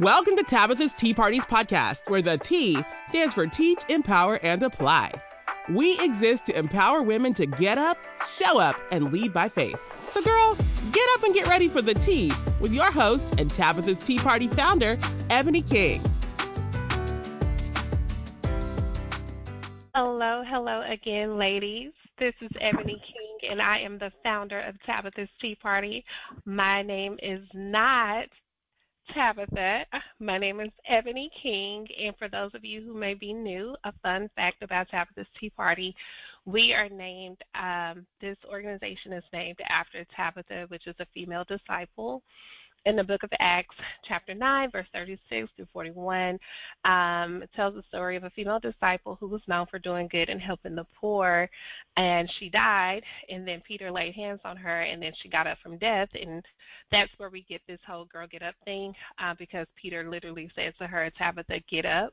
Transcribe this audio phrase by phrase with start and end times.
[0.00, 5.12] Welcome to Tabitha's Tea Parties podcast, where the T stands for teach, empower, and apply.
[5.68, 7.96] We exist to empower women to get up,
[8.26, 9.76] show up, and lead by faith.
[10.08, 10.56] So, girl,
[10.90, 14.48] get up and get ready for the tea with your host and Tabitha's Tea Party
[14.48, 14.98] founder,
[15.30, 16.00] Ebony King.
[19.94, 21.92] Hello, hello again, ladies.
[22.18, 26.04] This is Ebony King, and I am the founder of Tabitha's Tea Party.
[26.44, 28.24] My name is not
[29.12, 29.84] Tabitha.
[30.20, 33.92] My name is Ebony King, and for those of you who may be new, a
[34.02, 35.94] fun fact about Tabitha's Tea Party
[36.46, 42.22] we are named, um, this organization is named after Tabitha, which is a female disciple
[42.86, 43.74] in the book of Acts,
[44.06, 46.38] chapter 9, verse 36 through 41,
[46.84, 50.28] um, it tells the story of a female disciple who was known for doing good
[50.28, 51.48] and helping the poor.
[51.96, 55.58] And she died, and then Peter laid hands on her, and then she got up
[55.62, 56.08] from death.
[56.20, 56.44] And
[56.90, 60.74] that's where we get this whole girl get up thing, uh, because Peter literally said
[60.78, 62.12] to her, Tabitha, get up.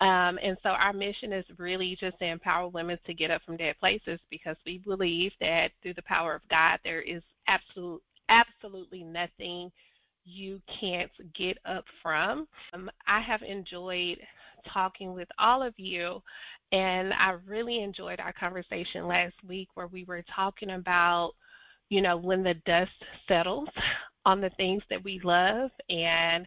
[0.00, 3.56] Um, and so our mission is really just to empower women to get up from
[3.56, 9.02] dead places because we believe that through the power of God, there is absolute, absolutely
[9.02, 9.72] nothing
[10.26, 12.46] you can't get up from.
[12.74, 14.18] Um, I have enjoyed
[14.72, 16.20] talking with all of you,
[16.72, 21.32] and I really enjoyed our conversation last week where we were talking about,
[21.88, 22.90] you know, when the dust
[23.28, 23.68] settles
[24.26, 26.46] on the things that we love and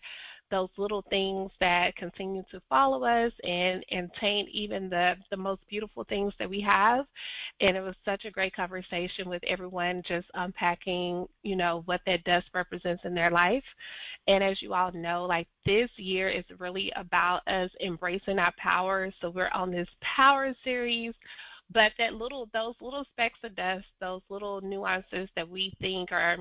[0.52, 5.62] those little things that continue to follow us and, and taint even the, the most
[5.70, 7.06] beautiful things that we have.
[7.62, 12.24] And it was such a great conversation with everyone just unpacking, you know, what that
[12.24, 13.64] dust represents in their life.
[14.28, 19.12] And as you all know, like this year is really about us embracing our power.
[19.22, 21.14] So we're on this power series
[21.72, 26.38] but that little those little specks of dust those little nuances that we think are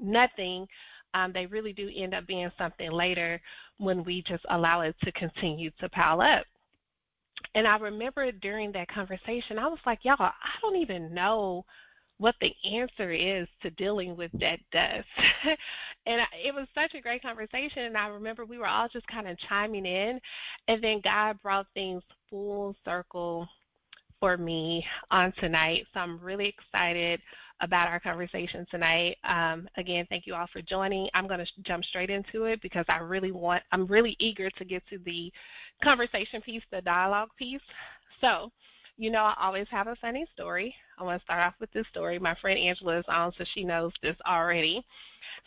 [0.00, 0.66] nothing
[1.14, 3.40] um, they really do end up being something later
[3.78, 6.44] when we just allow it to continue to pile up.
[7.54, 11.64] And I remember during that conversation, I was like, y'all, I don't even know
[12.18, 15.08] what the answer is to dealing with that dust.
[16.06, 17.84] and it was such a great conversation.
[17.84, 20.20] And I remember we were all just kind of chiming in.
[20.68, 23.48] And then God brought things full circle
[24.20, 25.86] for me on tonight.
[25.94, 27.20] So I'm really excited
[27.60, 29.16] about our conversation tonight.
[29.24, 31.08] Um, again, thank you all for joining.
[31.14, 34.64] I'm going to jump straight into it because I really want, I'm really eager to
[34.64, 35.32] get to the
[35.82, 37.60] conversation piece, the dialogue piece.
[38.20, 38.50] So,
[38.96, 40.74] you know, I always have a funny story.
[40.98, 42.18] I want to start off with this story.
[42.18, 44.84] My friend Angela is on, so she knows this already.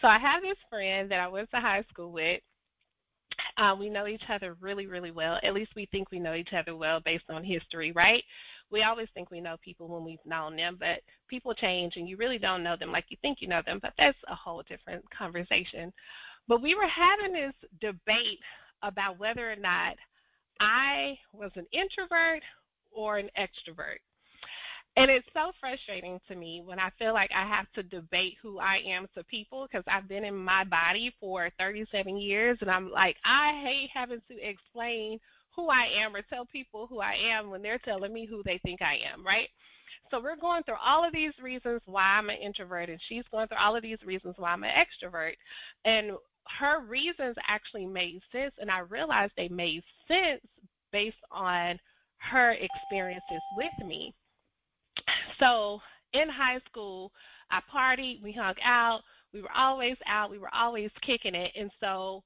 [0.01, 2.41] So I have this friend that I went to high school with.
[3.57, 5.39] Uh, we know each other really, really well.
[5.43, 8.23] At least we think we know each other well based on history, right?
[8.71, 12.17] We always think we know people when we've known them, but people change and you
[12.17, 15.03] really don't know them like you think you know them, but that's a whole different
[15.17, 15.93] conversation.
[16.47, 18.39] But we were having this debate
[18.81, 19.95] about whether or not
[20.59, 22.41] I was an introvert
[22.91, 23.99] or an extrovert.
[24.95, 28.59] And it's so frustrating to me when I feel like I have to debate who
[28.59, 32.91] I am to people because I've been in my body for 37 years and I'm
[32.91, 35.19] like, I hate having to explain
[35.55, 38.59] who I am or tell people who I am when they're telling me who they
[38.59, 39.49] think I am, right?
[40.11, 43.47] So we're going through all of these reasons why I'm an introvert, and she's going
[43.47, 45.33] through all of these reasons why I'm an extrovert.
[45.85, 46.11] And
[46.59, 50.41] her reasons actually made sense, and I realized they made sense
[50.91, 51.79] based on
[52.17, 54.13] her experiences with me.
[55.39, 55.81] So
[56.13, 57.11] in high school,
[57.51, 59.01] I partied, we hung out,
[59.33, 61.51] we were always out, we were always kicking it.
[61.55, 62.23] And so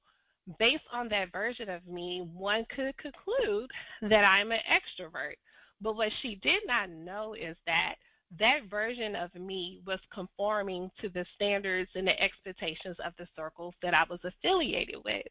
[0.58, 3.70] based on that version of me, one could conclude
[4.02, 5.34] that I'm an extrovert.
[5.80, 7.94] But what she did not know is that
[8.38, 13.74] that version of me was conforming to the standards and the expectations of the circles
[13.82, 15.26] that I was affiliated with.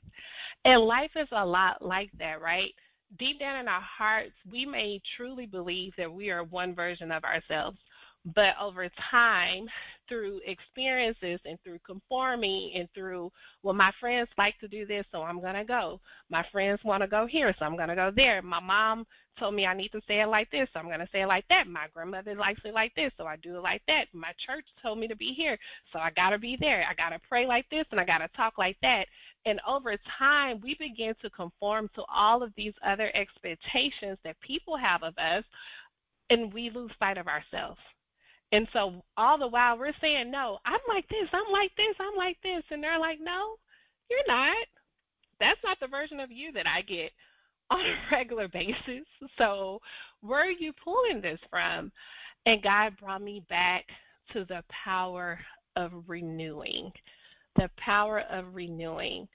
[0.66, 2.74] And life is a lot like that, right?
[3.18, 7.24] Deep down in our hearts, we may truly believe that we are one version of
[7.24, 7.78] ourselves.
[8.36, 9.68] But over time,
[10.08, 13.32] through experiences and through conforming and through,
[13.64, 16.00] well, my friends like to do this, so I'm going to go.
[16.30, 18.42] My friends want to go here, so I'm going to go there.
[18.42, 19.06] My mom
[19.40, 21.28] told me I need to say it like this, so I'm going to say it
[21.28, 21.68] like that.
[21.68, 24.06] My grandmother likes it like this, so I do it like that.
[24.14, 25.58] My church told me to be here,
[25.94, 26.86] so I got to be there.
[26.90, 29.06] I got to pray like this and I got to talk like that.
[29.46, 34.76] And over time, we begin to conform to all of these other expectations that people
[34.76, 35.44] have of us,
[36.30, 37.80] and we lose sight of ourselves.
[38.52, 42.18] And so all the while we're saying, no, I'm like this, I'm like this, I'm
[42.18, 42.64] like this.
[42.72, 43.56] And they're like, no,
[44.10, 44.56] you're not.
[45.40, 47.12] That's not the version of you that I get
[47.72, 49.06] on a regular basis.
[49.38, 49.80] So
[50.22, 51.92] where are you pulling this from?
[52.46, 53.86] And God brought me back
[54.32, 55.38] to the power
[55.76, 56.92] of renewing.
[57.58, 59.28] The power of renewing.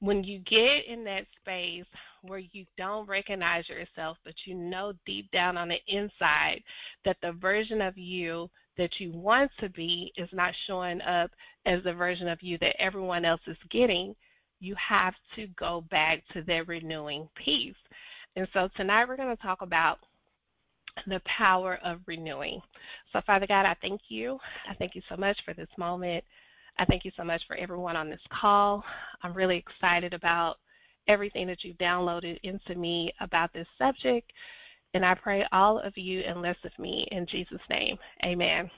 [0.00, 1.86] When you get in that space
[2.22, 6.62] where you don't recognize yourself, but you know deep down on the inside
[7.04, 11.30] that the version of you that you want to be is not showing up
[11.66, 14.14] as the version of you that everyone else is getting,
[14.60, 17.74] you have to go back to that renewing piece.
[18.36, 19.98] And so tonight we're going to talk about
[21.06, 22.60] the power of renewing.
[23.12, 24.38] So, Father God, I thank you.
[24.68, 26.24] I thank you so much for this moment.
[26.78, 28.84] I thank you so much for everyone on this call.
[29.22, 30.58] I'm really excited about
[31.08, 34.30] everything that you've downloaded into me about this subject.
[34.94, 37.96] And I pray all of you and less of me in Jesus' name.
[38.24, 38.70] Amen.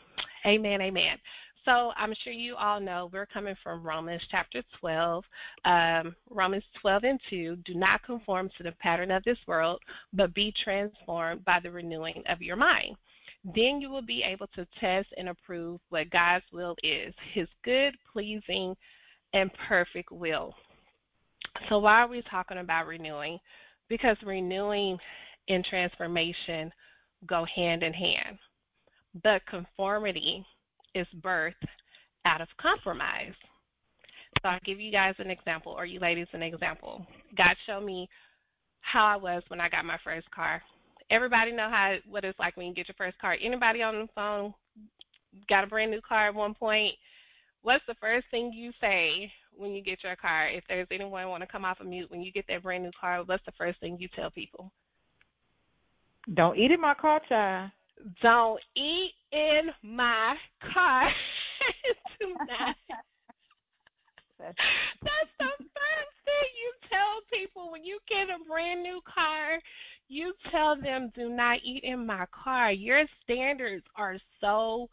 [0.47, 0.81] Amen.
[0.81, 1.19] Amen.
[1.64, 5.25] So I'm sure you all know we're coming from Romans chapter 12.
[5.67, 9.81] Um, Romans 12 and 2 do not conform to the pattern of this world,
[10.12, 12.97] but be transformed by the renewing of your mind.
[13.44, 17.94] Then you will be able to test and approve what God's will is, his good,
[18.12, 18.76] pleasing,
[19.32, 20.54] and perfect will.
[21.69, 23.38] So, why are we talking about renewing?
[23.88, 24.98] Because renewing
[25.48, 26.70] and transformation
[27.26, 28.38] go hand in hand.
[29.22, 30.44] But conformity
[30.94, 31.54] is birth
[32.25, 33.34] out of compromise.
[34.42, 37.04] So I'll give you guys an example, or you ladies an example.
[37.37, 38.08] God showed me
[38.81, 40.62] how I was when I got my first car.
[41.11, 43.37] Everybody know how what it's like when you get your first car.
[43.43, 44.55] Anybody on the phone
[45.49, 46.95] got a brand new car at one point?
[47.62, 50.49] What's the first thing you say when you get your car?
[50.49, 52.93] If there's anyone want to come off of mute when you get that brand new
[52.99, 54.71] car, what's the first thing you tell people?
[56.35, 57.71] Don't eat in my car, child.
[58.23, 60.37] Don't eat in my
[60.73, 61.11] car
[62.21, 62.77] tonight.
[64.39, 64.57] That's
[65.39, 69.59] the first thing you tell people when you get a brand new car.
[70.12, 72.73] You tell them, do not eat in my car.
[72.73, 74.89] Your standards are so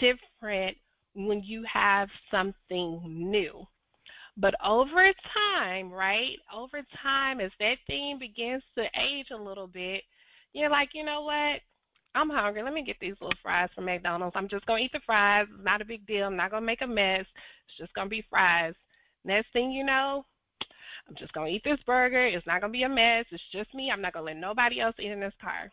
[0.00, 0.76] different
[1.14, 3.64] when you have something new.
[4.36, 6.36] But over time, right?
[6.52, 10.02] Over time, as that thing begins to age a little bit,
[10.52, 11.60] you're like, you know what?
[12.16, 12.64] I'm hungry.
[12.64, 14.34] Let me get these little fries from McDonald's.
[14.34, 15.46] I'm just gonna eat the fries.
[15.54, 16.26] It's not a big deal.
[16.26, 17.20] I'm not gonna make a mess.
[17.20, 18.74] It's just gonna be fries.
[19.24, 20.24] Next thing you know,
[21.08, 22.26] I'm just gonna eat this burger.
[22.26, 23.26] It's not gonna be a mess.
[23.30, 23.90] It's just me.
[23.90, 25.70] I'm not gonna let nobody else eat in this car.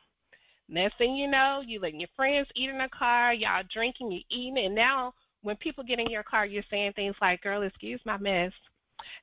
[0.70, 3.34] Next thing you know, you letting your friends eat in the car.
[3.34, 7.16] Y'all drinking, you eating, and now when people get in your car, you're saying things
[7.22, 8.54] like, "Girl, excuse my mess."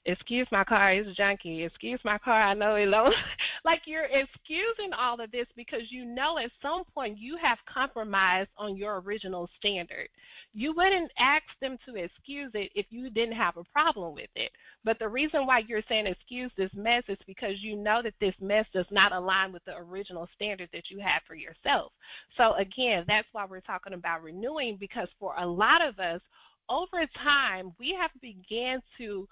[0.04, 1.66] excuse my car, it's junky.
[1.66, 3.10] Excuse my car, I know it low.
[3.64, 8.50] like you're excusing all of this because you know at some point you have compromised
[8.56, 10.08] on your original standard.
[10.52, 14.50] You wouldn't ask them to excuse it if you didn't have a problem with it.
[14.84, 18.34] But the reason why you're saying excuse this mess is because you know that this
[18.40, 21.92] mess does not align with the original standard that you have for yourself.
[22.36, 26.20] So again, that's why we're talking about renewing because for a lot of us,
[26.68, 29.26] over time, we have began to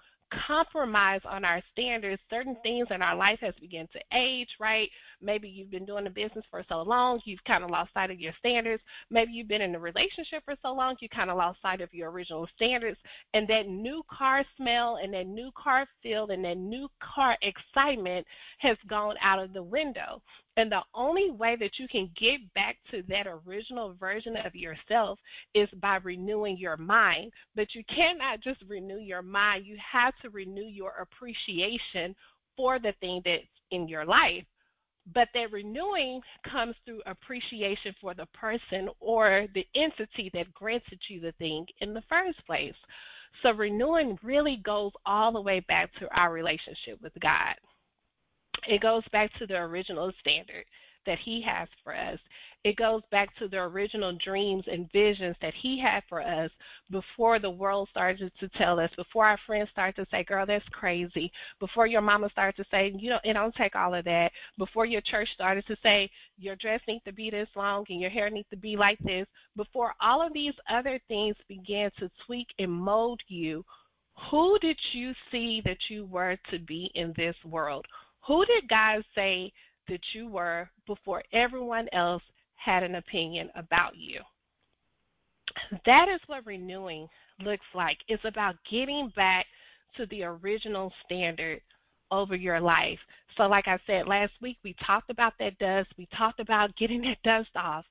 [0.47, 2.21] compromise on our standards.
[2.29, 4.89] Certain things in our life has begun to age, right?
[5.21, 8.19] Maybe you've been doing the business for so long, you've kind of lost sight of
[8.19, 8.81] your standards.
[9.09, 11.93] Maybe you've been in a relationship for so long, you kind of lost sight of
[11.93, 12.97] your original standards.
[13.33, 18.25] And that new car smell and that new car feel and that new car excitement
[18.59, 20.21] has gone out of the window.
[20.59, 25.17] And the only way that you can get back to that original version of yourself
[25.53, 27.31] is by renewing your mind.
[27.55, 32.13] But you cannot just renew your mind, you have to renew your appreciation
[32.57, 34.43] for the thing that's in your life.
[35.13, 36.19] But that renewing
[36.51, 41.93] comes through appreciation for the person or the entity that granted you the thing in
[41.93, 42.75] the first place.
[43.43, 47.55] So renewing really goes all the way back to our relationship with God.
[48.69, 50.63] It goes back to the original standard
[51.07, 52.19] that He has for us.
[52.63, 56.51] It goes back to the original dreams and visions that He had for us
[56.91, 60.67] before the world started to tell us, before our friends started to say, girl, that's
[60.69, 64.31] crazy, before your mama started to say, you know, it don't take all of that,
[64.59, 66.07] before your church started to say,
[66.37, 69.25] your dress needs to be this long and your hair needs to be like this,
[69.55, 73.65] before all of these other things began to tweak and mold you,
[74.29, 77.87] who did you see that you were to be in this world?
[78.29, 79.51] Who did God say
[79.87, 82.21] that you were before everyone else
[82.57, 84.21] had an opinion about you?
[85.87, 87.07] That is what renewing
[87.43, 87.97] looks like.
[88.07, 89.47] It's about getting back
[89.97, 91.61] to the original standard
[92.11, 92.99] over your life.
[93.35, 95.89] So, like I said last week, we talked about that dust.
[95.97, 97.85] We talked about getting that dust off.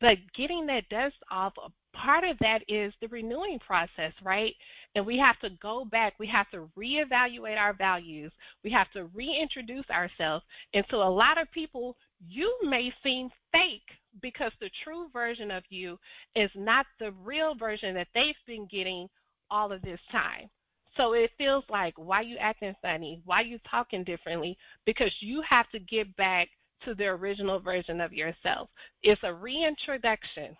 [0.00, 1.52] But getting that dust off,
[1.92, 4.56] part of that is the renewing process, right?
[4.94, 6.14] And we have to go back.
[6.18, 8.32] We have to reevaluate our values.
[8.64, 10.44] We have to reintroduce ourselves.
[10.74, 11.96] And to a lot of people,
[12.28, 13.88] you may seem fake
[14.20, 15.98] because the true version of you
[16.34, 19.08] is not the real version that they've been getting
[19.50, 20.50] all of this time.
[20.96, 25.70] So it feels like why you acting funny, why you talking differently, because you have
[25.70, 26.48] to get back
[26.84, 28.68] to the original version of yourself.
[29.02, 30.56] It's a reintroduction.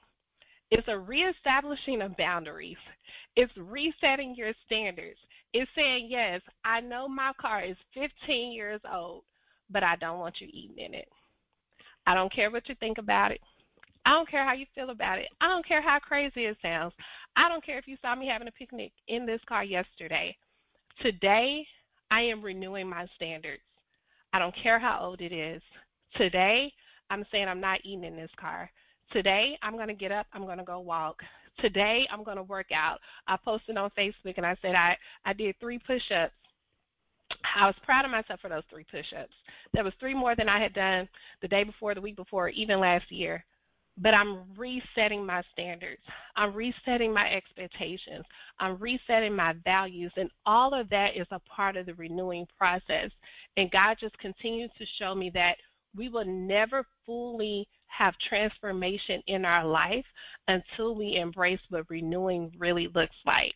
[0.71, 2.77] It's a reestablishing of boundaries.
[3.41, 5.19] It's resetting your standards.
[5.55, 9.23] It's saying, yes, I know my car is 15 years old,
[9.71, 11.09] but I don't want you eating in it.
[12.07, 13.41] I don't care what you think about it.
[14.05, 15.29] I don't care how you feel about it.
[15.41, 16.93] I don't care how crazy it sounds.
[17.35, 20.37] I don't care if you saw me having a picnic in this car yesterday.
[21.01, 21.67] Today,
[22.11, 23.63] I am renewing my standards.
[24.35, 25.63] I don't care how old it is.
[26.19, 26.71] Today,
[27.09, 28.71] I'm saying I'm not eating in this car.
[29.13, 31.23] Today, I'm going to get up, I'm going to go walk.
[31.59, 33.01] Today, I'm going to work out.
[33.27, 36.33] I posted on Facebook and I said I, I did three push ups.
[37.57, 39.35] I was proud of myself for those three push ups.
[39.73, 41.09] There was three more than I had done
[41.43, 43.45] the day before, the week before, even last year
[44.01, 46.01] but I'm resetting my standards.
[46.35, 48.25] I'm resetting my expectations.
[48.59, 50.13] I'm resetting my values.
[50.17, 53.11] And all of that is a part of the renewing process.
[53.57, 55.57] And God just continues to show me that
[55.97, 60.05] we will never fully have transformation in our life
[60.49, 63.55] until we embrace what renewing really looks like.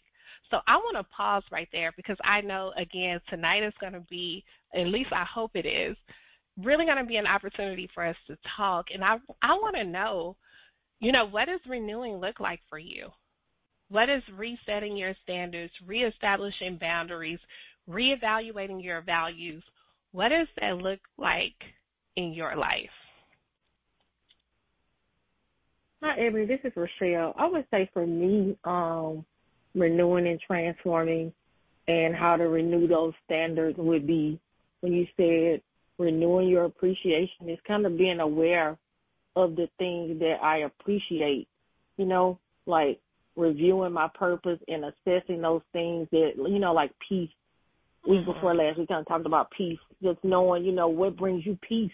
[0.51, 4.05] So I want to pause right there because I know, again, tonight is going to
[4.11, 5.97] be, at least I hope it is,
[6.63, 8.87] really going to be an opportunity for us to talk.
[8.93, 10.37] And I, I want to know,
[11.01, 13.09] you know, what does renewing look like for you?
[13.89, 17.41] What is resetting your standards, reestablishing boundaries,
[17.89, 19.63] reevaluating your values?
[20.13, 21.55] What does that look like
[22.17, 22.91] in your life?
[26.03, 26.47] Hi, Ebony.
[26.47, 27.35] This is Rochelle.
[27.39, 29.25] I would say for me, um,
[29.75, 31.33] renewing and transforming
[31.89, 34.39] and how to renew those standards would be
[34.81, 35.63] when you said
[35.99, 38.77] renewing your appreciation is kind of being aware
[39.37, 41.49] of the things that I appreciate,
[41.97, 43.01] you know, like
[43.37, 47.31] reviewing my purpose and assessing those things that, you know, like peace.
[48.07, 48.33] Week mm-hmm.
[48.33, 49.79] before last, we kind of talked about peace.
[50.03, 51.91] Just knowing, you know, what brings you peace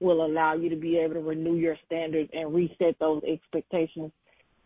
[0.00, 4.12] will allow you to be able to renew your standards and reset those expectations.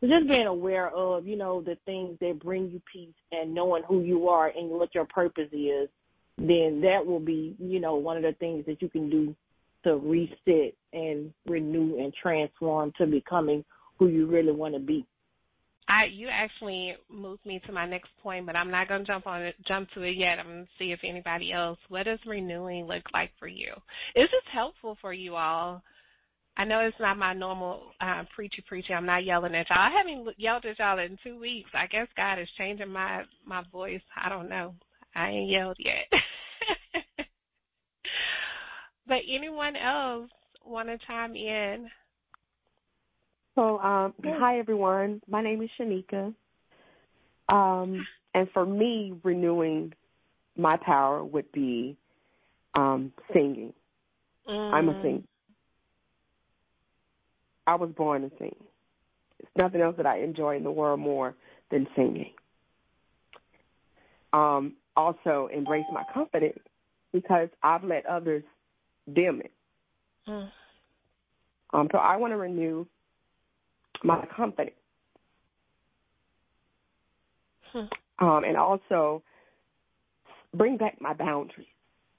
[0.01, 3.85] So just being aware of, you know, the things that bring you peace and knowing
[3.89, 5.89] who you are and what your purpose is
[6.39, 9.35] then that will be, you know, one of the things that you can do
[9.85, 13.65] to reset and renew and transform to becoming
[13.99, 15.07] who you really want to be.
[15.93, 19.43] I you actually moved me to my next point, but I'm not to jump on
[19.43, 20.39] it, jump to it yet.
[20.39, 21.79] I'm to see if anybody else.
[21.89, 23.73] What does renewing look like for you?
[24.17, 25.83] Is this helpful for you all?
[26.57, 28.95] I know it's not my normal uh, preachy preachy.
[28.95, 29.79] I'm not yelling at y'all.
[29.81, 31.71] I haven't yelled at y'all in two weeks.
[31.75, 34.03] I guess God is changing my my voice.
[34.17, 34.75] I don't know.
[35.15, 36.21] I ain't yelled yet.
[39.07, 40.31] but anyone else
[40.65, 41.89] want to chime in?
[43.55, 45.21] So, um, hi everyone.
[45.29, 46.35] My name is Shanika.
[47.51, 49.93] Um, and for me, renewing
[50.57, 51.97] my power would be
[52.75, 53.75] um, singing.
[54.49, 54.73] Mm.
[54.73, 55.03] I'm a mm.
[55.03, 55.23] singer.
[57.67, 58.57] I was born to sing.
[59.39, 61.35] There's nothing else that I enjoy in the world more
[61.71, 62.33] than singing.
[64.33, 66.59] Um, also embrace my confidence
[67.13, 68.45] because I've let others
[69.13, 69.53] dim it.
[70.27, 70.51] Mm.
[71.75, 72.87] Um, so I want to renew
[74.05, 74.73] my company.
[77.73, 77.87] Hmm.
[78.19, 79.23] Um, and also
[80.55, 81.67] bring back my boundaries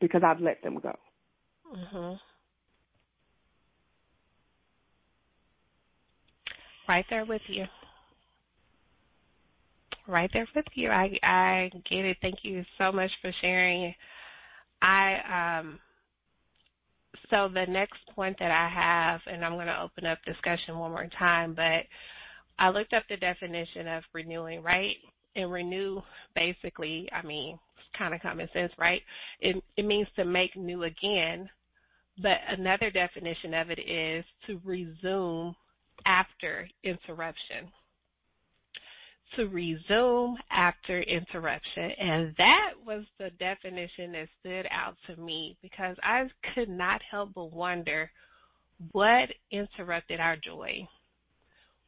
[0.01, 0.93] because I've let them go.
[1.75, 2.13] Mm-hmm.
[6.89, 7.65] Right there with you
[10.07, 10.89] right there with you.
[10.89, 12.17] I I get it.
[12.21, 13.93] Thank you so much for sharing.
[14.81, 15.79] I um
[17.29, 20.91] so the next point that I have, and I'm going to open up discussion one
[20.91, 21.85] more time, but
[22.59, 24.95] I looked up the definition of renewing, right?
[25.35, 26.01] And renew
[26.35, 29.01] basically, I mean, it's kind of common sense, right?
[29.39, 31.49] It it means to make new again.
[32.21, 35.55] But another definition of it is to resume
[36.05, 37.71] after interruption
[39.35, 41.91] to resume after interruption.
[41.99, 47.31] And that was the definition that stood out to me because I could not help
[47.35, 48.11] but wonder
[48.91, 50.87] what interrupted our joy?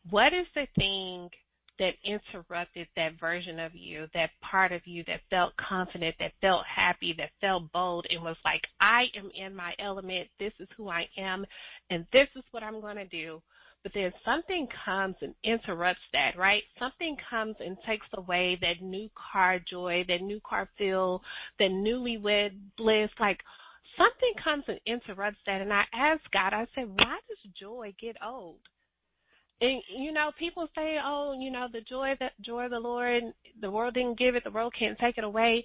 [0.10, 1.30] What is the thing
[1.78, 6.66] that interrupted that version of you, that part of you that felt confident, that felt
[6.66, 10.30] happy, that felt bold, and was like, I am in my element.
[10.40, 11.46] This is who I am,
[11.90, 13.42] and this is what I'm going to do
[13.86, 16.64] but then something comes and interrupts that, right?
[16.80, 21.22] Something comes and takes away that new car joy, that new car feel,
[21.60, 22.50] that newlywed
[22.80, 23.12] bliss.
[23.20, 23.42] Like
[23.96, 25.62] something comes and interrupts that.
[25.62, 28.58] And I asked God, I said, why does joy get old?
[29.62, 33.24] and you know, people say, "Oh, you know, the joy that joy of the Lord,
[33.62, 35.64] the world didn't give it, the world can't take it away."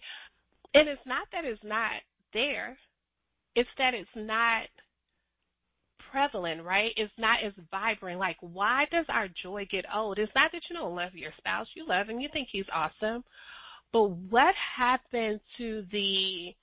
[0.75, 1.91] And it's not that it's not
[2.33, 2.79] there;
[3.57, 4.69] it's that it's not
[6.11, 6.93] prevalent, right?
[6.97, 8.19] It's not as vibrant.
[8.19, 10.19] Like, why does our joy get old?
[10.19, 13.25] It's not that you don't love your spouse; you love him, you think he's awesome.
[13.93, 16.55] But what happened to the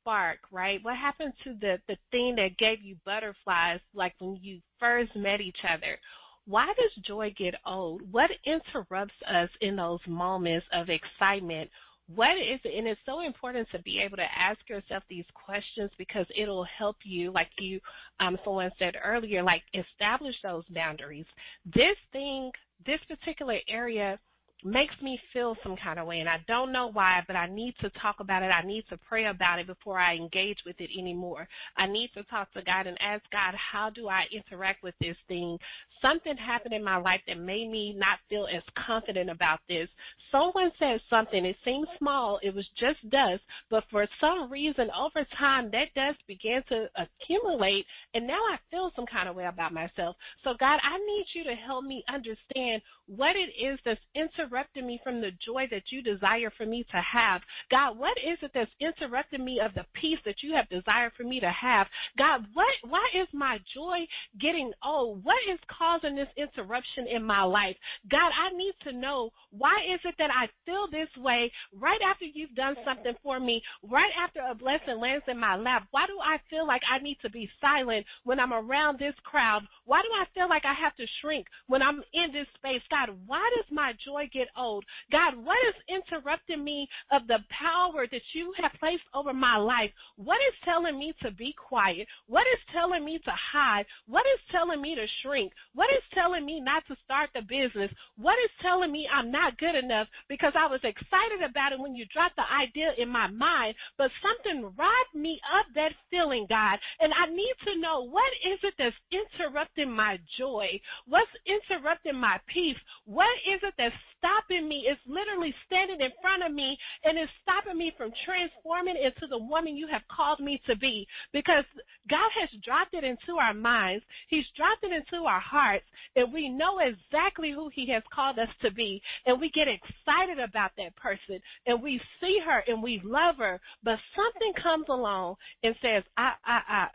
[0.00, 0.82] spark, right?
[0.82, 5.40] What happened to the the thing that gave you butterflies, like when you first met
[5.40, 5.98] each other?
[6.46, 8.02] Why does joy get old?
[8.10, 11.70] What interrupts us in those moments of excitement?
[12.14, 12.60] What is?
[12.64, 16.96] And it's so important to be able to ask yourself these questions because it'll help
[17.04, 17.80] you, like you,
[18.18, 21.26] um, someone said earlier, like establish those boundaries.
[21.66, 22.50] This thing,
[22.84, 24.18] this particular area
[24.64, 27.74] makes me feel some kind of way and I don't know why, but I need
[27.80, 28.48] to talk about it.
[28.48, 31.48] I need to pray about it before I engage with it anymore.
[31.76, 35.16] I need to talk to God and ask God, how do I interact with this
[35.28, 35.58] thing?
[36.02, 39.88] Something happened in my life that made me not feel as confident about this.
[40.32, 45.26] Someone said something, it seemed small, it was just dust, but for some reason over
[45.38, 49.72] time that dust began to accumulate and now I feel some kind of way about
[49.72, 50.16] myself.
[50.44, 55.00] So God, I need you to help me understand what it is that's interrupting me
[55.02, 57.42] from the joy that you desire for me to have.
[57.70, 61.24] God, what is it that's interrupting me of the peace that you have desired for
[61.24, 61.86] me to have?
[62.16, 64.06] God, what why is my joy
[64.40, 65.24] getting old?
[65.24, 67.76] What is causing this interruption in my life?
[68.10, 72.24] God, I need to know why is it that I feel this way right after
[72.24, 75.88] you've done something for me, right after a blessing lands in my lap?
[75.90, 79.62] Why do I feel like I need to be silent when I'm around this crowd?
[79.84, 82.82] Why do I feel like I have to shrink when I'm in this space?
[82.90, 84.84] God, why does my joy get old?
[85.10, 89.90] God, what is interrupting me of the power that you have placed over my life?
[90.16, 92.06] What is telling me to be quiet?
[92.26, 93.86] What is telling me to hide?
[94.06, 95.52] What is telling me to shrink?
[95.80, 97.88] What is telling me not to start the business?
[98.20, 101.96] What is telling me I'm not good enough because I was excited about it when
[101.96, 106.76] you dropped the idea in my mind, but something robbed me of that feeling, God.
[107.00, 110.68] And I need to know what is it that's interrupting my joy?
[111.08, 112.76] What's interrupting my peace?
[113.08, 114.84] What is it that's stopping me?
[114.84, 119.40] It's literally standing in front of me and it's stopping me from transforming into the
[119.40, 121.08] woman you have called me to be.
[121.32, 121.64] Because
[122.08, 126.48] God has dropped it into our minds, He's dropped it into our hearts, and we
[126.48, 129.00] know exactly who He has called us to be.
[129.26, 133.60] And we get excited about that person and we see her and we love her,
[133.82, 136.86] but something comes along and says, I, I, I,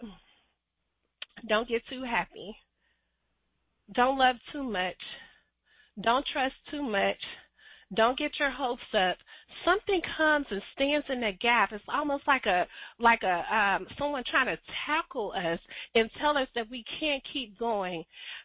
[1.49, 2.55] don't get too happy.
[3.93, 4.95] Don't love too much
[6.01, 7.17] don't trust too much.
[7.93, 9.17] Don't get your hopes up.
[9.63, 11.71] Something comes and stands in that gap.
[11.71, 12.67] It's almost like a
[12.99, 15.59] like a um, someone trying to tackle us
[15.95, 18.03] and tell us that we can't keep going,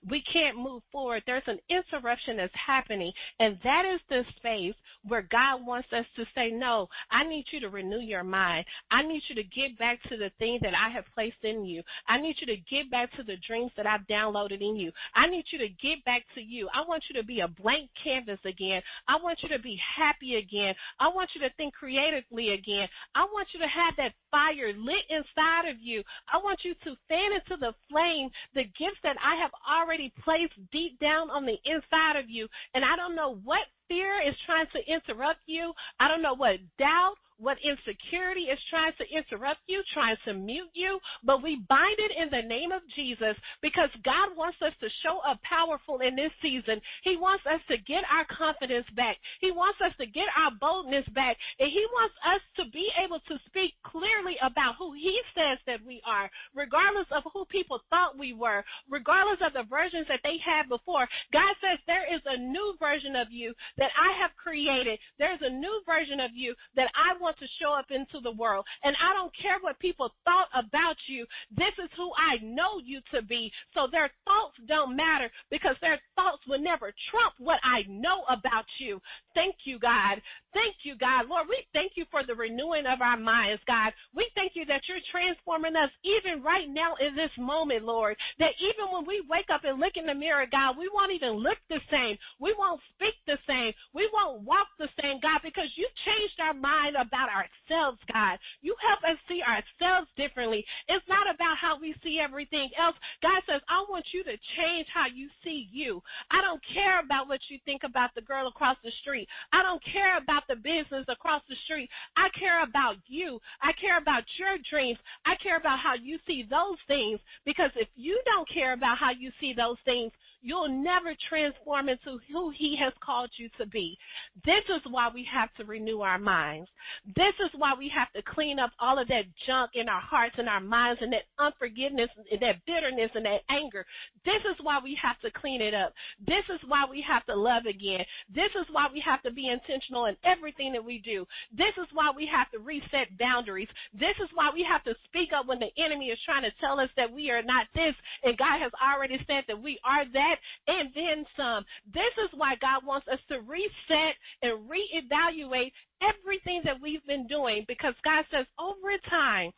[0.09, 1.23] we can't move forward.
[1.27, 4.75] There's an interruption that's happening, and that is the space
[5.09, 8.67] where God wants us to say, "No, I need you to renew your mind.
[8.91, 11.83] I need you to get back to the thing that I have placed in you.
[12.09, 14.93] I need you to get back to the dreams that I've downloaded in you.
[15.15, 16.69] I need you to get back to you.
[16.75, 18.83] I want you to be a blank canvas again.
[19.09, 20.75] I want you to be happy again.
[21.01, 22.87] I want you to think creatively again.
[23.17, 26.05] I want you to have that fire lit inside of you.
[26.33, 30.55] I want you to fan into the flame the gifts that I have already placed
[30.71, 32.47] deep down on the inside of you.
[32.75, 35.73] And I don't know what fear is trying to interrupt you.
[35.99, 40.71] I don't know what doubt what insecurity is trying to interrupt you, trying to mute
[40.77, 44.89] you, but we bind it in the name of Jesus because God wants us to
[45.01, 46.79] show up powerful in this season.
[47.03, 49.17] He wants us to get our confidence back.
[49.41, 51.41] He wants us to get our boldness back.
[51.59, 55.81] And He wants us to be able to speak clearly about who He says that
[55.81, 60.37] we are, regardless of who people thought we were, regardless of the versions that they
[60.45, 61.09] had before.
[61.33, 65.01] God says there is a new version of you that I have created.
[65.17, 68.35] There's a new version of you that I want want to show up into the
[68.35, 68.67] world.
[68.83, 71.27] And I don't care what people thought about you.
[71.55, 73.53] This is who I know you to be.
[73.75, 78.67] So their thoughts don't matter because their thoughts will never trump what I know about
[78.81, 78.99] you.
[79.35, 80.19] Thank you, God.
[80.51, 81.31] Thank you, God.
[81.31, 83.95] Lord, we thank you for the renewing of our minds, God.
[84.11, 88.19] We thank you that you're transforming us even right now in this moment, Lord.
[88.43, 91.39] That even when we wake up and look in the mirror, God, we won't even
[91.39, 92.19] look the same.
[92.43, 93.71] We won't speak the same.
[93.95, 98.39] We won't walk the same, God, because you changed our mind about about ourselves, God.
[98.63, 100.65] You help us see ourselves differently.
[100.89, 102.97] It's not about how we see everything else.
[103.23, 106.01] God says, I want you to change how you see you.
[106.31, 109.29] I don't care about what you think about the girl across the street.
[109.53, 111.91] I don't care about the business across the street.
[112.17, 113.41] I care about you.
[113.61, 114.99] I care about your dreams.
[115.27, 119.13] I care about how you see those things because if you don't care about how
[119.13, 123.97] you see those things, you'll never transform into who He has called you to be.
[124.45, 126.69] This is why we have to renew our minds.
[127.17, 130.37] This is why we have to clean up all of that junk in our hearts
[130.39, 133.85] and our minds and that unforgiveness and that bitterness and that anger.
[134.25, 135.93] This is why we have to clean it up.
[136.21, 138.05] This is why we have to love again.
[138.35, 141.27] This is why we have to be intentional in everything that we do.
[141.53, 143.69] This is why we have to reset boundaries.
[143.93, 146.81] This is why we have to speak up when the enemy is trying to tell
[146.81, 150.30] us that we are not this and God has already said that we are that
[150.67, 151.65] and then some.
[151.93, 157.65] This is why God wants us to reset and reevaluate everything that we've been doing
[157.69, 159.51] because God says over time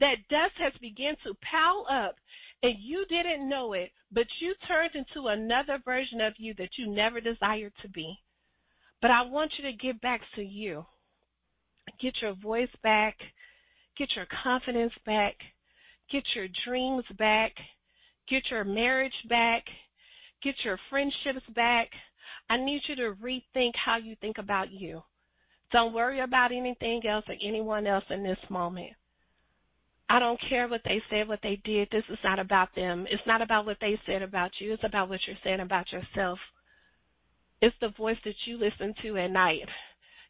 [0.00, 2.16] that dust has begun to pile up
[2.62, 6.88] and you didn't know it, but you turned into another version of you that you
[6.88, 8.18] never desired to be.
[9.00, 10.84] But I want you to get back to you.
[12.00, 13.16] Get your voice back.
[13.96, 15.34] Get your confidence back.
[16.10, 17.52] Get your dreams back.
[18.28, 19.64] Get your marriage back.
[20.42, 21.88] Get your friendships back.
[22.50, 25.02] I need you to rethink how you think about you.
[25.72, 28.92] Don't worry about anything else or anyone else in this moment.
[30.08, 31.88] I don't care what they said, what they did.
[31.90, 33.06] This is not about them.
[33.10, 34.72] It's not about what they said about you.
[34.72, 36.38] It's about what you're saying about yourself.
[37.60, 39.68] It's the voice that you listen to at night.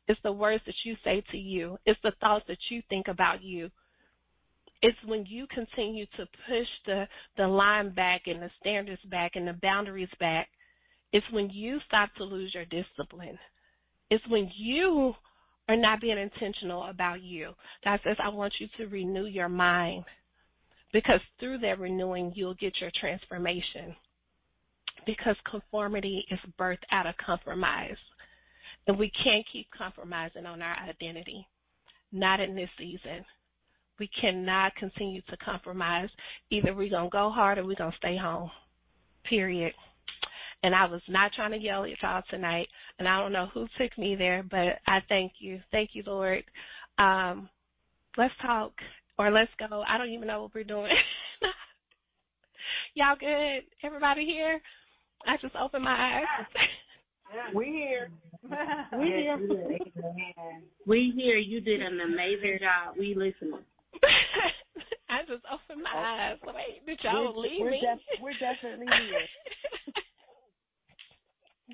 [0.09, 1.79] It's the words that you say to you.
[1.87, 3.71] It's the thoughts that you think about you.
[4.81, 9.47] It's when you continue to push the, the line back and the standards back and
[9.47, 10.49] the boundaries back.
[11.13, 13.39] It's when you stop to lose your discipline.
[14.11, 15.15] It's when you
[15.69, 17.53] are not being intentional about you.
[17.85, 20.05] God says, I want you to renew your mind
[20.93, 23.95] because through that renewing, you'll get your transformation.
[25.07, 27.97] Because conformity is birthed out of compromise.
[28.87, 31.47] And we can't keep compromising on our identity.
[32.11, 33.25] Not in this season.
[33.99, 36.09] We cannot continue to compromise.
[36.51, 38.51] Either we're going to go hard or we're going to stay home.
[39.29, 39.73] Period.
[40.63, 42.69] And I was not trying to yell at y'all tonight.
[42.99, 45.61] And I don't know who took me there, but I thank you.
[45.71, 46.43] Thank you, Lord.
[46.99, 47.49] Um,
[48.17, 48.73] let's talk
[49.19, 49.83] or let's go.
[49.89, 50.91] I don't even know what we're doing.
[52.95, 53.63] y'all good?
[53.85, 54.61] Everybody here?
[55.27, 56.47] I just opened my eyes.
[57.55, 58.11] we here.
[58.99, 59.39] We here.
[60.87, 61.37] we here.
[61.37, 62.95] You did an amazing job.
[62.99, 63.61] We listening.
[65.11, 66.39] I just opened my eyes.
[66.45, 67.81] Wait, did y'all we're, leave we're me?
[67.83, 69.27] Def- we're definitely here.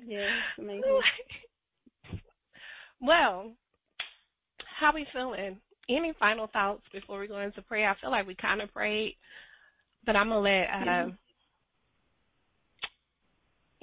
[0.07, 1.01] Yeah, amazing.
[3.01, 3.51] well,
[4.79, 5.57] how we feeling?
[5.87, 7.89] Any final thoughts before we go into prayer?
[7.89, 9.15] I feel like we kind of prayed,
[10.05, 11.09] but I'm gonna let uh, Mm-hmm.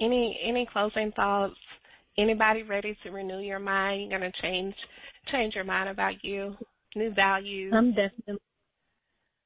[0.01, 1.55] any any closing thoughts.
[2.17, 4.11] Anybody ready to renew your mind?
[4.11, 4.75] You're gonna change
[5.31, 6.55] change your mind about you,
[6.95, 7.73] new values.
[7.75, 8.37] I'm definitely.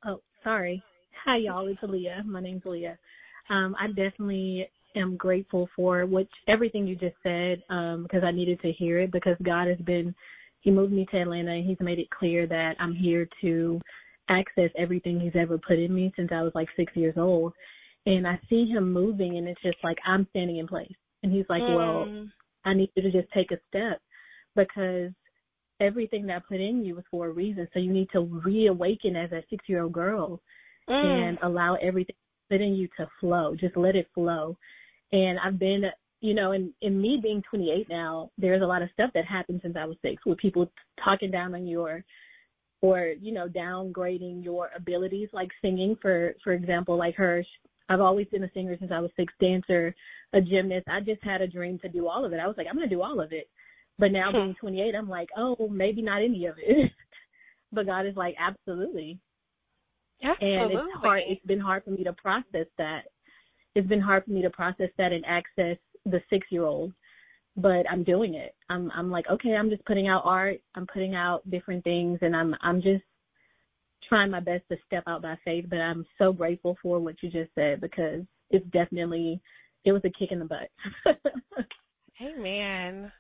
[0.06, 0.82] Oh, sorry.
[1.26, 1.68] Hi, y'all.
[1.68, 2.26] It's Aaliyah.
[2.26, 2.98] My name's Aaliyah.
[3.50, 8.60] Um, I definitely am grateful for which everything you just said um, because I needed
[8.62, 10.14] to hear it because God has been.
[10.62, 13.80] He moved me to Atlanta and He's made it clear that I'm here to
[14.30, 17.54] access everything He's ever put in me since I was like six years old.
[18.06, 20.96] And I see Him moving, and it's just like I'm standing in place.
[21.24, 22.30] And He's like, well, Mm,
[22.66, 24.02] I need you to just take a step
[24.56, 25.12] because
[25.80, 27.68] everything that I put in you was for a reason.
[27.74, 30.42] So you need to reawaken as a six year old girl
[30.90, 32.16] mm, and allow everything
[32.50, 33.56] put in you to flow.
[33.60, 34.58] Just let it flow.
[35.12, 35.84] And I've been,
[36.22, 39.62] you know, in, in me being 28 now, there's a lot of stuff that happened
[39.64, 40.72] since I was six with people
[41.04, 42.04] talking down on you or,
[42.82, 47.44] or, you know, downgrading your abilities, like singing, for, for example, like her.
[47.90, 49.96] I've always been a singer since I was six, dancer,
[50.34, 50.88] a gymnast.
[50.90, 52.40] I just had a dream to do all of it.
[52.40, 53.50] I was like, I'm going to do all of it.
[54.00, 54.38] But now Hmm.
[54.38, 56.92] being 28, I'm like, oh, maybe not any of it.
[57.72, 59.20] but God is like, absolutely.
[60.24, 60.64] absolutely.
[60.64, 61.24] And it's hard.
[61.28, 63.04] It's been hard for me to process that.
[63.76, 66.94] It's been hard for me to process that and access the six year old.
[67.56, 68.56] But I'm doing it.
[68.70, 70.60] I'm I'm like, okay, I'm just putting out art.
[70.76, 73.04] I'm putting out different things, and I'm I'm just
[74.08, 75.66] trying my best to step out by faith.
[75.68, 79.42] But I'm so grateful for what you just said because it's definitely
[79.86, 80.70] it was a kick in the butt.
[82.22, 83.12] Amen.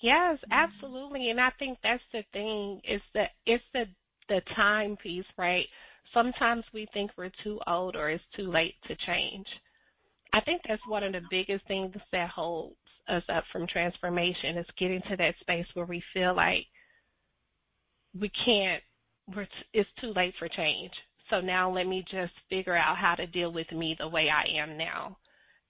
[0.00, 0.52] Yes, mm-hmm.
[0.52, 1.30] absolutely.
[1.30, 3.84] And I think that's the thing is that it's the
[4.28, 5.66] the time piece, right?
[6.14, 9.46] Sometimes we think we're too old or it's too late to change.
[10.32, 12.76] I think that's one of the biggest things that holds
[13.08, 16.66] us up from transformation is getting to that space where we feel like
[18.18, 18.82] we can't
[19.34, 20.92] we're t- it's too late for change.
[21.30, 24.44] So now let me just figure out how to deal with me the way I
[24.60, 25.16] am now.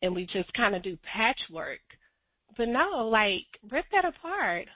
[0.02, 1.80] And we just kind of do patchwork
[2.60, 4.66] but no, like rip that apart.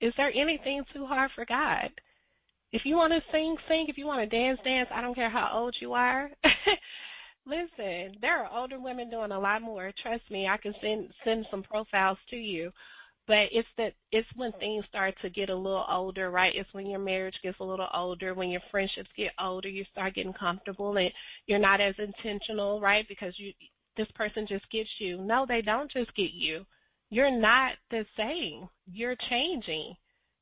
[0.00, 1.90] Is there anything too hard for God?
[2.72, 3.84] If you want to sing, sing.
[3.88, 4.88] If you want to dance, dance.
[4.90, 6.30] I don't care how old you are.
[7.46, 9.92] Listen, there are older women doing a lot more.
[10.02, 12.70] Trust me, I can send send some profiles to you.
[13.26, 16.54] But it's that it's when things start to get a little older, right?
[16.54, 20.14] It's when your marriage gets a little older, when your friendships get older, you start
[20.14, 21.10] getting comfortable and
[21.46, 23.04] you're not as intentional, right?
[23.06, 23.52] Because you
[23.98, 25.18] this person just gets you.
[25.18, 26.64] No, they don't just get you.
[27.10, 28.68] You're not the same.
[28.92, 29.94] You're changing.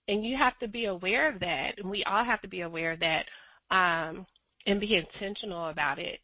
[0.09, 1.73] And you have to be aware of that.
[1.79, 3.25] And we all have to be aware of that.
[3.71, 4.27] Um,
[4.67, 6.21] and be intentional about it.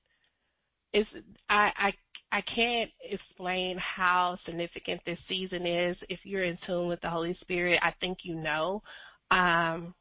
[0.92, 1.08] It's
[1.48, 1.92] I, I
[2.32, 5.96] I can't explain how significant this season is.
[6.08, 8.82] If you're in tune with the Holy Spirit, I think you know.
[9.30, 9.94] Um,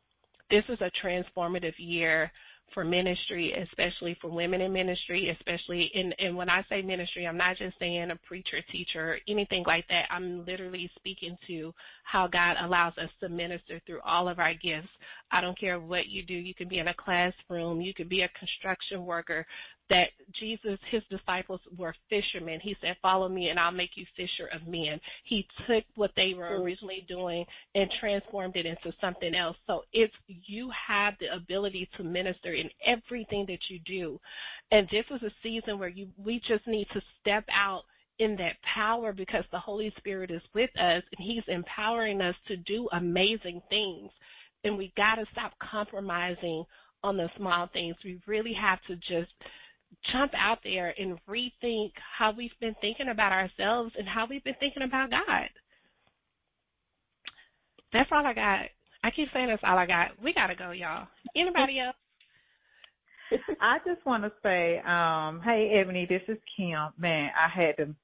[0.50, 2.32] this is a transformative year
[2.74, 7.38] for ministry, especially for women in ministry, especially in and when I say ministry, I'm
[7.38, 10.06] not just saying a preacher, teacher, anything like that.
[10.10, 14.90] I'm literally speaking to how God allows us to minister through all of our gifts.
[15.32, 16.34] I don't care what you do.
[16.34, 19.46] You can be in a classroom, you could be a construction worker,
[19.90, 22.60] that Jesus, his disciples were fishermen.
[22.62, 25.00] He said, Follow me and I'll make you fisher of men.
[25.24, 26.62] He took what they were mm.
[26.62, 29.58] originally doing and transformed it into something else.
[29.68, 34.20] So it's you have the ability to minister in everything that you do.
[34.72, 37.84] And this is a season where you we just need to step out
[38.20, 42.58] in that power because the Holy Spirit is with us and He's empowering us to
[42.58, 44.12] do amazing things.
[44.64, 46.66] And we got to stop compromising
[47.04, 47.96] on the small things.
[48.04, 49.32] We really have to just
[50.12, 54.56] jump out there and rethink how we've been thinking about ourselves and how we've been
[54.60, 55.50] thinking about God.
[57.92, 58.66] That's all I got.
[59.04, 60.12] I keep saying that's all I got.
[60.24, 61.08] We gotta go, y'all.
[61.36, 61.96] Anybody else?
[63.62, 66.90] I just want to say, um, hey Ebony, this is Kim.
[66.98, 67.96] Man, I had to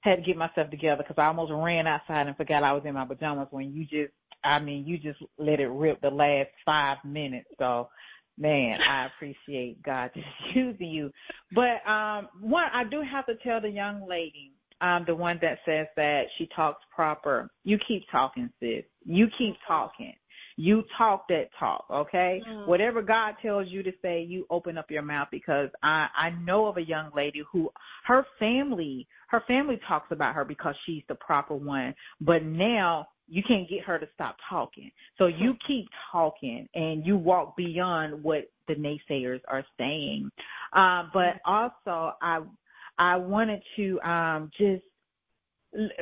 [0.00, 2.94] had to get myself together because I almost ran outside and forgot I was in
[2.94, 4.12] my pajamas when you just,
[4.44, 7.48] I mean, you just let it rip the last five minutes.
[7.58, 7.88] So
[8.38, 11.10] man, I appreciate God just using you.
[11.54, 15.58] But um one I do have to tell the young lady, um, the one that
[15.64, 18.84] says that she talks proper, you keep talking, sis.
[19.04, 20.14] You keep talking.
[20.58, 22.42] You talk that talk, okay?
[22.48, 22.66] Mm.
[22.66, 26.66] Whatever God tells you to say, you open up your mouth because I I know
[26.66, 27.70] of a young lady who
[28.06, 33.42] her family her family talks about her because she's the proper one, but now you
[33.42, 34.90] can't get her to stop talking.
[35.18, 40.30] So you keep talking and you walk beyond what the naysayers are saying.
[40.72, 42.40] Uh, but also, I
[42.98, 44.82] I wanted to um, just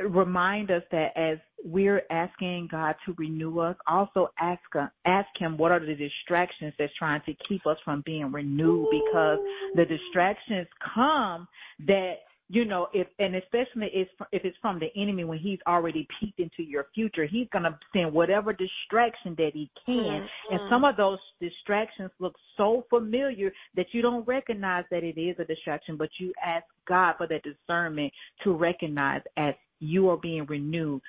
[0.07, 5.57] remind us that as we're asking God to renew us, also ask uh, ask Him
[5.57, 9.39] what are the distractions that's trying to keep us from being renewed, because
[9.75, 11.47] the distractions come
[11.87, 16.07] that you know, if and especially if if it's from the enemy when he's already
[16.19, 19.95] peeked into your future, he's gonna send whatever distraction that he can.
[19.95, 20.53] Mm-hmm.
[20.53, 25.35] And some of those distractions look so familiar that you don't recognize that it is
[25.39, 30.45] a distraction, but you ask God for that discernment to recognize as you are being
[30.45, 31.01] renewed.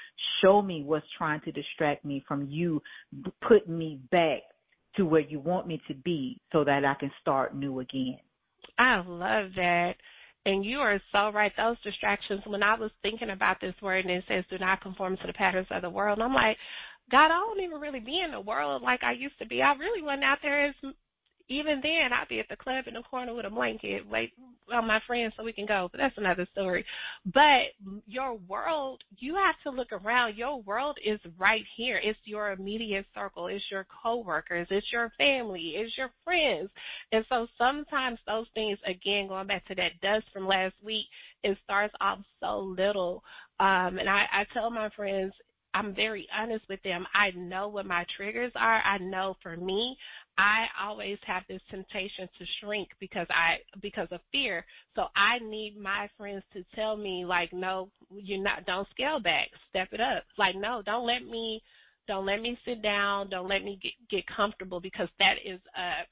[0.42, 2.82] Show me what's trying to distract me from you
[3.46, 4.40] put me back
[4.96, 8.18] to where you want me to be so that I can start new again.
[8.78, 9.96] I love that.
[10.46, 11.52] And you are so right.
[11.56, 15.16] Those distractions, when I was thinking about this word and it says, do not conform
[15.16, 16.56] to the patterns of the world, I'm like,
[17.10, 19.60] God, I don't even really be in the world like I used to be.
[19.60, 20.74] I really wasn't out there as
[21.48, 24.32] even then I'd be at the club in the corner with a blanket, wait
[24.72, 25.88] on my friends so we can go.
[25.90, 26.84] But that's another story.
[27.24, 27.72] But
[28.06, 30.36] your world, you have to look around.
[30.36, 32.00] Your world is right here.
[32.02, 33.46] It's your immediate circle.
[33.46, 34.66] It's your coworkers.
[34.70, 35.74] It's your family.
[35.76, 36.70] It's your friends.
[37.12, 41.06] And so sometimes those things, again, going back to that dust from last week,
[41.42, 43.22] it starts off so little.
[43.60, 45.32] Um, and I, I tell my friends,
[45.74, 47.06] I'm very honest with them.
[47.14, 48.80] I know what my triggers are.
[48.82, 49.98] I know for me,
[50.38, 54.64] I always have this temptation to shrink because I because of fear.
[54.94, 58.66] So I need my friends to tell me like, no, you're not.
[58.66, 59.48] Don't scale back.
[59.70, 60.24] Step it up.
[60.38, 61.62] Like, no, don't let me.
[62.06, 63.30] Don't let me sit down.
[63.30, 66.04] Don't let me get get comfortable because that is a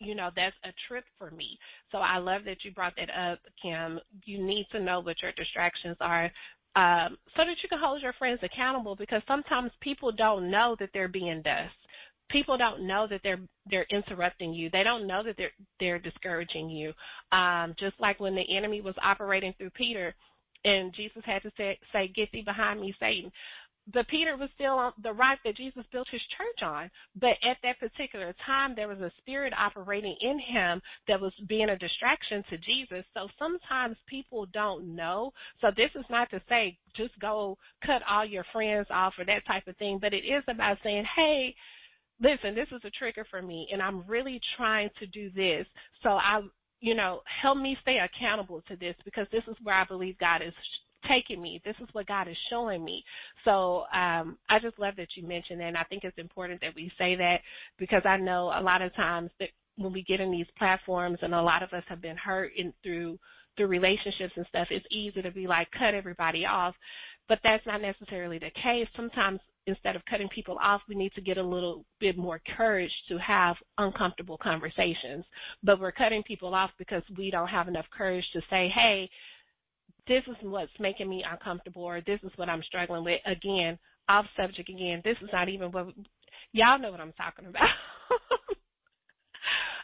[0.00, 1.58] you know that's a trip for me
[1.90, 5.32] so i love that you brought that up kim you need to know what your
[5.32, 6.30] distractions are
[6.76, 10.90] um, so that you can hold your friends accountable because sometimes people don't know that
[10.94, 11.74] they're being dust
[12.30, 14.70] people don't know that they're they're interrupting you.
[14.70, 16.92] They don't know that they're they're discouraging you.
[17.32, 20.14] Um, just like when the enemy was operating through Peter,
[20.64, 23.32] and Jesus had to say, say "Get thee behind me, Satan."
[23.90, 26.90] But Peter was still on the rock that Jesus built his church on.
[27.18, 31.70] But at that particular time, there was a spirit operating in him that was being
[31.70, 33.04] a distraction to Jesus.
[33.14, 35.32] So sometimes people don't know.
[35.62, 39.46] So this is not to say just go cut all your friends off or that
[39.46, 41.54] type of thing, but it is about saying, hey,
[42.20, 45.66] listen, this is a trigger for me, and I'm really trying to do this.
[46.02, 46.42] So I
[46.80, 50.42] you know, help me stay accountable to this because this is where I believe God
[50.42, 50.52] is
[51.08, 51.60] taking me.
[51.64, 53.04] This is what God is showing me.
[53.44, 56.74] So um, I just love that you mentioned that, and I think it's important that
[56.74, 57.40] we say that
[57.78, 61.34] because I know a lot of times that when we get in these platforms, and
[61.34, 63.18] a lot of us have been hurt in, through
[63.56, 66.76] through relationships and stuff, it's easy to be like cut everybody off,
[67.28, 68.86] but that's not necessarily the case.
[68.94, 72.90] Sometimes instead of cutting people off, we need to get a little bit more courage
[73.08, 75.24] to have uncomfortable conversations.
[75.62, 79.08] But we're cutting people off because we don't have enough courage to say, hey,
[80.08, 83.20] this is what's making me uncomfortable or this is what I'm struggling with.
[83.26, 83.78] Again,
[84.08, 85.02] off subject again.
[85.04, 85.88] This is not even what
[86.52, 87.68] y'all know what I'm talking about.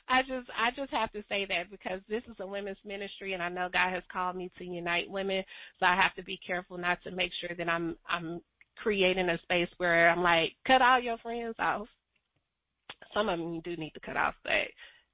[0.09, 3.43] I just I just have to say that because this is a women's ministry and
[3.43, 5.43] I know God has called me to unite women,
[5.81, 8.41] so I have to be careful not to make sure that I'm I'm
[8.77, 11.89] creating a space where I'm like, cut all your friends off.
[13.13, 14.69] Some of them you do need to cut off, but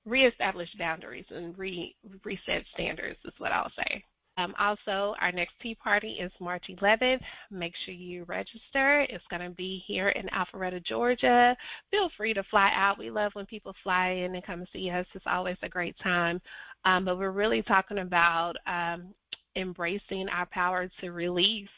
[0.07, 1.95] reestablish boundaries and re
[2.25, 4.05] reset standards is what I'll say.
[4.41, 7.21] Um, also, our next tea party is March 11th.
[7.51, 9.03] Make sure you register.
[9.11, 11.55] It's going to be here in Alpharetta, Georgia.
[11.91, 12.99] Feel free to fly out.
[12.99, 15.07] We love when people fly in and come see us.
[15.15, 16.41] It's always a great time.
[16.87, 19.13] Um, but we're really talking about um,
[19.57, 21.69] embracing our power to release.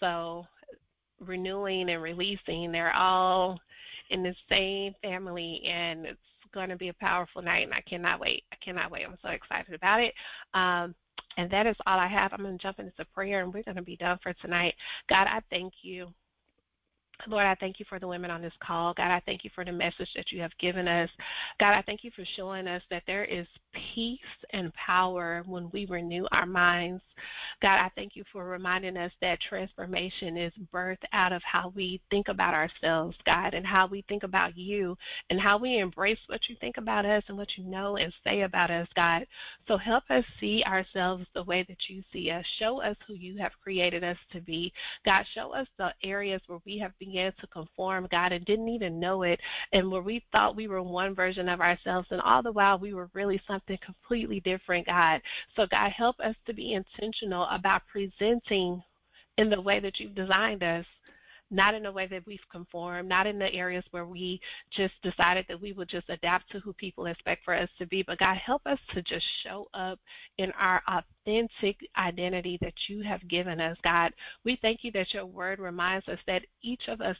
[0.00, 0.46] So,
[1.28, 3.58] renewing and releasing, they're all
[4.10, 6.18] in the same family, and it's
[6.52, 8.44] going to be a powerful night, and I cannot wait.
[8.52, 9.04] I cannot wait.
[9.04, 10.14] I'm so excited about it.
[10.54, 10.94] Um,
[11.36, 12.32] and that is all I have.
[12.32, 14.74] I'm going to jump into prayer and we're going to be done for tonight.
[15.08, 16.08] God, I thank you.
[17.26, 18.94] Lord, I thank you for the women on this call.
[18.94, 21.08] God, I thank you for the message that you have given us.
[21.58, 23.46] God, I thank you for showing us that there is
[23.94, 24.18] peace
[24.52, 27.02] and power when we renew our minds.
[27.62, 32.00] God, I thank you for reminding us that transformation is birthed out of how we
[32.10, 34.96] think about ourselves, God, and how we think about you
[35.30, 38.42] and how we embrace what you think about us and what you know and say
[38.42, 39.26] about us, God.
[39.66, 42.44] So help us see ourselves the way that you see us.
[42.58, 44.72] Show us who you have created us to be.
[45.06, 48.98] God, show us the areas where we have began to conform, God, and didn't even
[48.98, 49.38] know it,
[49.72, 52.92] and where we thought we were one version of ourselves, and all the while we
[52.92, 55.20] were really something completely different, God.
[55.54, 58.82] So, God, help us to be intentional about presenting
[59.38, 60.84] in the way that you've designed us
[61.50, 64.40] not in a way that we've conformed, not in the areas where we
[64.76, 68.02] just decided that we would just adapt to who people expect for us to be.
[68.02, 70.00] But God, help us to just show up
[70.38, 70.82] in our
[71.26, 74.12] authentic identity that you have given us, God.
[74.44, 77.16] We thank you that your word reminds us that each of us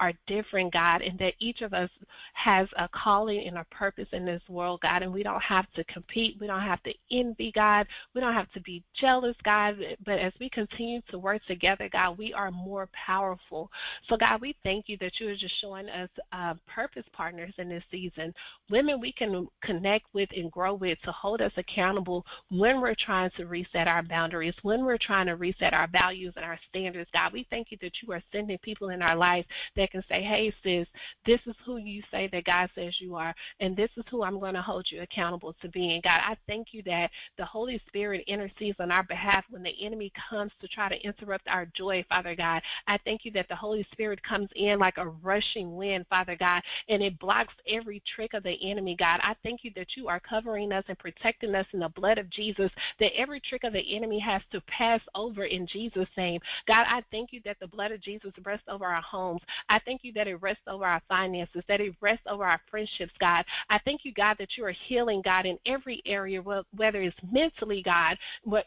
[0.00, 1.90] are different, God, and that each of us
[2.34, 5.84] has a calling and a purpose in this world, God, and we don't have to
[5.84, 6.36] compete.
[6.40, 7.86] We don't have to envy, God.
[8.14, 9.76] We don't have to be jealous, God.
[10.04, 13.70] But as we continue to work together, God, we are more powerful.
[14.08, 17.68] So, God, we thank you that you are just showing us uh, purpose partners in
[17.68, 18.32] this season,
[18.70, 23.30] women we can connect with and grow with to hold us accountable when we're trying
[23.36, 27.10] to reset our boundaries, when we're trying to reset our values and our standards.
[27.12, 30.22] God, we thank you that you are sending people in our life that can say,
[30.22, 30.86] hey, sis,
[31.24, 34.38] this is who you say that God says you are, and this is who I'm
[34.38, 36.00] going to hold you accountable to being.
[36.02, 40.12] God, I thank you that the Holy Spirit intercedes on our behalf when the enemy
[40.30, 42.62] comes to try to interrupt our joy, Father God.
[42.86, 46.62] I thank you that the Holy Spirit comes in like a rushing wind, Father God,
[46.88, 49.20] and it blocks every trick of the enemy, God.
[49.22, 52.30] I thank you that you are covering us and protecting us in the blood of
[52.30, 56.40] Jesus, that every trick of the enemy has to pass over in Jesus' name.
[56.66, 59.40] God, I thank you that the blood of Jesus rests over our homes.
[59.68, 63.12] I thank you that it rests over our finances, that it rests over our friendships,
[63.18, 63.44] God.
[63.70, 67.82] I thank you, God, that you are healing, God, in every area, whether it's mentally,
[67.82, 68.16] God,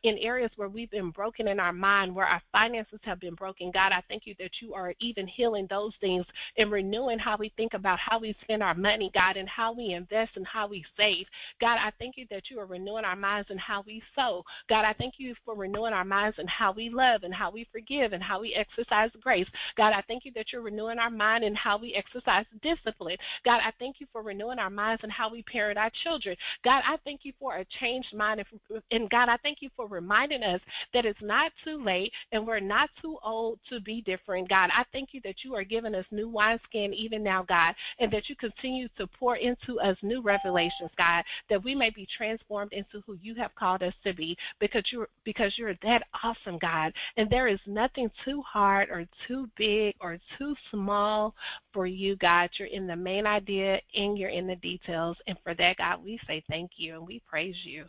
[0.03, 3.71] in areas where we've been broken in our mind, where our finances have been broken.
[3.71, 6.25] God, I thank you that you are even healing those things
[6.57, 9.93] and renewing how we think about how we spend our money, God, and how we
[9.93, 11.25] invest and how we save.
[11.61, 14.43] God, I thank you that you are renewing our minds and how we sow.
[14.67, 17.67] God, I thank you for renewing our minds and how we love and how we
[17.71, 19.47] forgive and how we exercise grace.
[19.77, 23.17] God, I thank you that you're renewing our mind and how we exercise discipline.
[23.45, 26.35] God, I thank you for renewing our minds and how we parent our children.
[26.63, 28.43] God, I thank you for a changed mind.
[28.91, 30.61] And God, I thank you for reminding us
[30.93, 34.49] that it's not too late and we're not too old to be different.
[34.49, 38.11] God, I thank you that you are giving us new wineskin even now, God, and
[38.11, 42.73] that you continue to pour into us new revelations, God, that we may be transformed
[42.73, 46.93] into who you have called us to be because you're because you're that awesome, God.
[47.17, 51.35] And there is nothing too hard or too big or too small
[51.73, 52.49] for you, God.
[52.57, 55.17] You're in the main idea and you're in the details.
[55.27, 57.85] And for that, God, we say thank you and we praise you.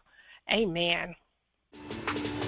[0.52, 1.14] Amen.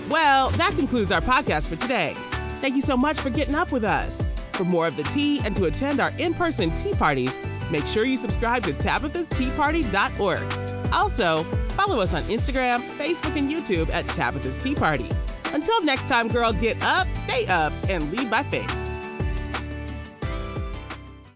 [0.08, 2.14] Well, that concludes our podcast for today.
[2.60, 4.26] Thank you so much for getting up with us.
[4.52, 7.36] For more of the tea and to attend our in person tea parties,
[7.70, 10.92] make sure you subscribe to Tabitha'sTeaParty.org.
[10.92, 15.08] Also, Follow us on Instagram, Facebook, and YouTube at Tabitha's Tea Party.
[15.52, 18.91] Until next time, girl, get up, stay up, and lead by faith.